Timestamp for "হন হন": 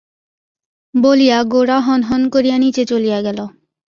1.79-2.21